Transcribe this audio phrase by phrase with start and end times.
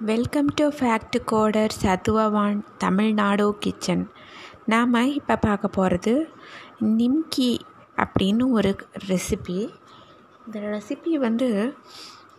[0.00, 4.10] Welcome to fact coder சத்துவவான் Tamil Nadu kitchen
[4.66, 6.28] நாம் இப்போ பார்க்க போகிறது
[6.80, 7.58] நிம்கி
[7.96, 8.76] அப்படின்னு ஒரு
[9.08, 9.74] ரெசிபி
[10.46, 11.74] இந்த ரெசிபி வந்து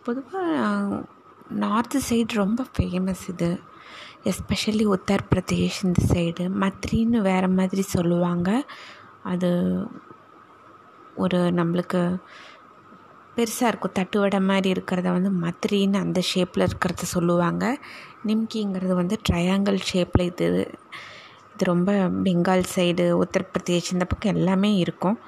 [0.04, 1.02] பொதுவாக
[1.48, 3.60] நார்த் சைடு ரொம்ப ஃபேமஸ் இது.
[4.24, 8.64] எஸ்பெஷலி உத்தரப்பிரதேஷ் இந்த சைடு மத்ரின்னு வேறு மாதிரி சொல்லுவாங்க.
[9.22, 9.86] அது
[11.14, 12.16] ஒரு நம்மளுக்கு
[13.36, 13.94] பெருசாக இருக்கும்.
[13.94, 17.64] தட்டு வடை மாதிரி இருக்கிறத வந்து மத்ரின்னு அந்த ஷேப்பில் இருக்கிறத சொல்லுவாங்க.
[18.26, 20.46] நிம்கிங்கிறது வந்து ட்ரையாங்கிள் ஷேப்பில் இது
[21.54, 21.92] இது ரொம்ப
[22.24, 25.18] பெங்கால் சைடு உத்தரப்பிரதேஷ் இந்த பக்கம் எல்லாமே இருக்கும்.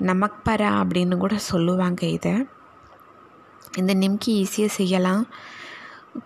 [0.00, 2.32] நமக்பரா அப்படின்னு கூட சொல்லுவாங்க இதை.
[3.76, 5.26] இந்த நிம்கி ஈஸியாக செய்யலாம்.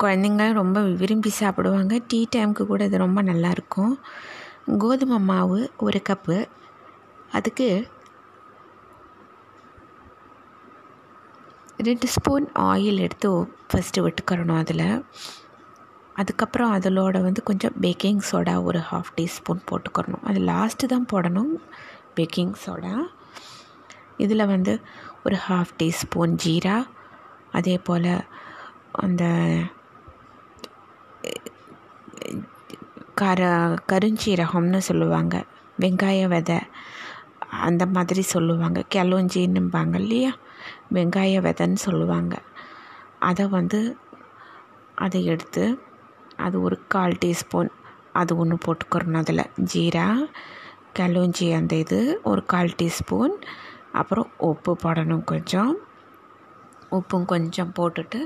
[0.02, 2.00] குழந்தைங்க ரொம்ப விரும்பி சாப்பிடுவாங்க.
[2.08, 3.94] டீ டைமுக்கு கூட இது ரொம்ப நல்லாயிருக்கும்
[4.78, 6.48] கோதுமை மாவு ஒரு கப்பு
[7.32, 7.68] அதுக்கு
[11.88, 13.28] ரெண்டு ஸ்பூன் ஆயில் எடுத்து
[13.70, 14.86] ஃபஸ்ட்டு விட்டுக்கிறணும் அதில்.
[16.14, 20.24] அதுக்கப்புறம் அதிலோட வந்து கொஞ்சம் பேக்கிங் சோடா ஒரு ஹாஃப் டீஸ்பூன் போட்டுக்கிறணும்.
[20.24, 21.52] அது லாஸ்ட்டு தான் போடணும்
[22.16, 22.94] பேக்கிங் சோடா
[24.16, 24.72] இதில் வந்து
[25.24, 26.76] ஒரு ஹாஃப் டீஸ்பூன் ஜீரா
[27.58, 28.10] அதே போல்
[29.04, 29.24] அந்த
[33.14, 33.48] கர
[33.92, 35.36] கருஞ்சீரகம்னு சொல்லுவாங்க
[35.78, 36.58] வெங்காய விதை
[37.50, 38.84] அந்த மாதிரி சொல்லுவாங்க.
[38.94, 40.30] கெலோஞ்சின்னுபாங்க இல்லையா?
[40.92, 42.38] வெங்காய விதைன்னு சொல்லுவாங்க.
[43.18, 43.96] அதை வந்து
[44.94, 45.78] அதை எடுத்து
[46.36, 47.68] அது ஒரு கால் டீஸ்பூன்
[48.12, 49.50] அது ஒன்று போட்டுக்கிறணும் அதில்.
[49.74, 50.30] ஜீரா
[50.98, 53.42] கலோஞ்சி அந்த இது ஒரு கால் டீஸ்பூன்.
[53.92, 55.76] அப்புறம் உப்பு போடணும் கொஞ்சம்.
[56.90, 58.20] உப்பும் கொஞ்சம் போட்டுட்டு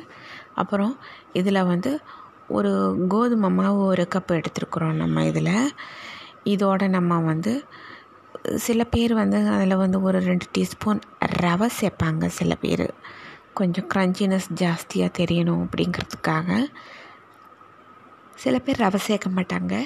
[0.54, 0.98] அப்புறம்
[1.32, 2.00] இதில் வந்து
[2.48, 5.70] ஒரு கோதுமை மாவு ஒரு கப் எடுத்துருக்குறோம் நம்ம இதில்.
[6.44, 7.64] இதோட நம்ம வந்து
[8.54, 11.00] சில பேர் வந்து அதில் வந்து ஒரு ரெண்டு டீஸ்பூன்
[11.42, 12.26] ரவை சேர்ப்பாங்க.
[12.26, 12.94] சில பேர்
[13.54, 16.64] கொஞ்சம் க்ரன்ச்சினஸ் ஜாஸ்தியாக தெரியணும் அப்படிங்கிறதுக்காக.
[18.34, 19.84] சில பேர் ரவை சேர்க்க மாட்டாங்க.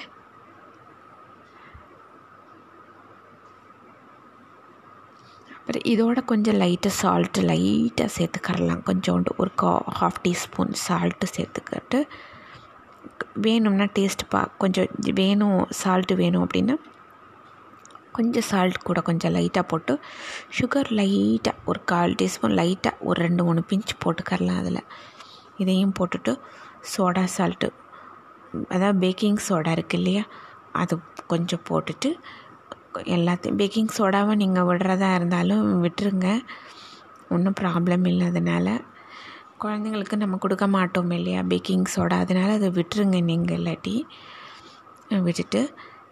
[5.57, 8.83] அப்புறம் இதோட கொஞ்சம் லைட்டாக சால்ட்டு லைட்டாக சேர்த்துக்கரலாம்.
[8.87, 12.09] கொஞ்சோண்டு ஒரு கா ஹாஃப் டீஸ்பூன் சால்ட்டு சேர்த்துக்கிட்டு.
[13.35, 16.77] வேணும்னா டேஸ்ட் பா கொஞ்சம் வேணும் சால்ட்டு வேணும் அப்படின்னா
[18.19, 19.95] கொஞ்சம் சால்ட் கூட கொஞ்சம் லைட்டாக போட்டு
[20.59, 24.83] சுகர் லைட்டாக ஒரு கால் டீஸ்பூன் லைட்டாக ஒரு ரெண்டு மூணு பிஞ்ச் போட்டுக்கரலாம் அதில்.
[25.63, 26.33] இதையும் போட்டுட்டு
[26.93, 27.69] சோடா சால்ட்டு
[28.75, 30.23] அதாவது பேக்கிங் சோடா இருக்குது இல்லையா
[30.83, 30.95] அது
[31.33, 32.11] கொஞ்சம் போட்டுட்டு
[33.17, 36.29] எல்லாத்தையும் பேக்கிங் சோடாவை நீங்கள் விடுறதா இருந்தாலும் விட்டுருங்க.
[37.35, 38.73] ஒன்றும் ப்ராப்ளம் இல்லை அதனால்
[39.63, 43.95] குழந்தைங்களுக்கு நம்ம கொடுக்க மாட்டோம் இல்லையா பேக்கிங் சோடா அதனால் அதை விட்டுருங்க நீங்கள் இல்லாட்டி.
[45.27, 45.61] விட்டுட்டு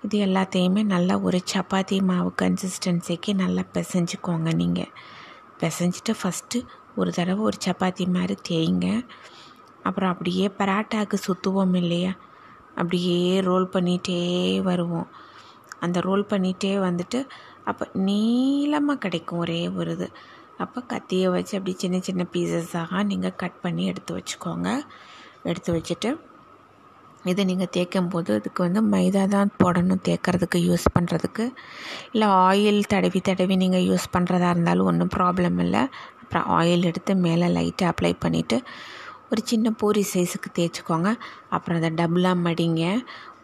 [0.06, 4.91] இது எல்லாத்தையுமே நல்லா ஒரு சப்பாத்தி மாவு கன்சிஸ்டன்சிக்கு நல்லா பிசைஞ்சுக்கோங்க நீங்கள்
[5.61, 6.59] பிசைஞ்சிட்டு ஃபஸ்ட்டு
[6.94, 8.89] ஒரு தடவை ஒரு சப்பாத்தி மாதிரி தேய்ங்க.
[9.83, 12.12] அப்புறம் அப்படியே பராட்டாவுக்கு சுற்றுவோம் இல்லையா?
[12.75, 14.21] அப்படியே ரோல் பண்ணிகிட்டே
[14.69, 15.09] வருவோம்.
[15.81, 17.21] அந்த ரோல் பண்ணிகிட்டே வந்துட்டு
[17.71, 20.09] அப்போ நீளமாக கிடைக்கும் ஒரே ஒரு இது.
[20.59, 24.69] அப்போ கத்தியை வச்சு அப்படி சின்ன சின்ன பீசஸாக நீங்கள் கட் பண்ணி எடுத்து வச்சுக்கோங்க.
[25.43, 26.11] எடுத்து வச்சுட்டு
[27.32, 31.44] இதை நீங்கள் தேய்க்கும் போது அதுக்கு வந்து மைதா தான் போடணும் தேய்க்கிறதுக்கு யூஸ் பண்ணுறதுக்கு
[32.12, 35.82] இல்லை ஆயில் தடவி தடவி நீங்கள் யூஸ் பண்ணுறதா இருந்தாலும் ஒன்றும் ப்ராப்ளம் இல்லை.
[36.22, 38.59] அப்புறம் ஆயில் எடுத்து மேலே லைட்டாக அப்ளை பண்ணிவிட்டு
[39.31, 41.10] ஒரு சின்ன பூரி சைஸுக்கு தேய்ச்சிக்கோங்க.
[41.56, 42.84] அப்புறம் அதை டபுளாக மடிங்க.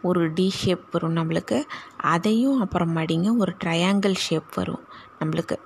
[0.03, 1.57] ஒரு டி ஷேப் வரும் நம்மளுக்கு.
[1.97, 4.83] அதையும் அப்புறம் மடிங்க ஒரு ட்ரையாங்கிள் ஷேப் வரும்
[5.19, 5.57] நம்மளுக்கு.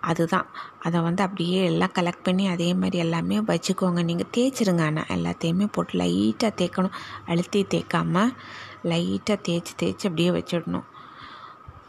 [0.00, 0.46] அதுதான்.
[0.80, 4.04] அதை வந்து அப்படியே எல்லாம் கலெக்ட் பண்ணி அதே மாதிரி எல்லாமே வச்சுக்கோங்க.
[4.04, 6.92] நீங்கள் தேய்ச்சிருங்க ஆனால் எல்லாத்தையுமே போட்டு லைட்டாக தேய்க்கணும்.
[7.26, 8.32] அழுத்தி தேய்க்காமல்
[8.84, 10.86] லைட்டாக தேய்ச்சி தேய்ச்சி அப்படியே வச்சிடணும்.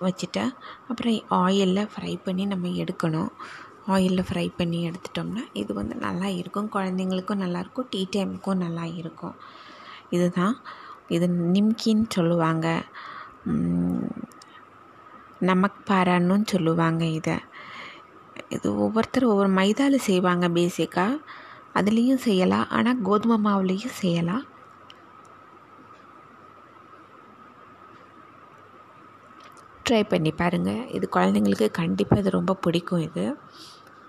[0.01, 0.44] வச்சுட்டு
[0.88, 3.29] அப்புறம் ஆயிலில் ஃப்ரை பண்ணி நம்ம எடுக்கணும்.
[3.88, 6.69] ஆயிலில் ஃப்ரை பண்ணி எடுத்துட்டோம்னா இது வந்து நல்லா இருக்கும்.
[6.73, 9.35] குழந்தைங்களுக்கும் நல்லாயிருக்கும் டீ டைமுக்கும் நல்லா இருக்கும்.
[10.09, 10.56] இதுதான்.
[11.16, 12.68] இது நிம்கின்னு சொல்லுவாங்க.
[15.50, 17.38] நமக் பாரான்னு சொல்லுவாங்க இதை.
[18.56, 21.22] இது ஒவ்வொருத்தர் ஒவ்வொரு மைதாவில் செய்வாங்க பேசிக்காக
[21.79, 22.67] அதுலேயும் செய்யலாம்.
[22.78, 24.46] ஆனால் கோதுமை மாவுலேயும் செய்யலாம்.
[29.87, 33.26] ட்ரை பண்ணி பாருங்கள் இது குழந்தைங்களுக்கு கண்டிப்பாக இது ரொம்ப பிடிக்கும் இது.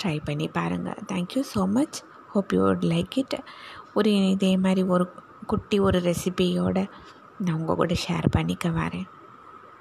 [0.01, 1.99] ட்ரை பண்ணி பாருங்கள் thank you so much
[2.33, 3.37] hope you would like it
[3.99, 5.05] ஒரு இதே மாதிரி ஒரு
[5.53, 6.83] குட்டி ஒரு ரெசிபியோடு
[7.45, 9.09] நான் உங்கள் கூட ஷேர் பண்ணிக்க வரேன்.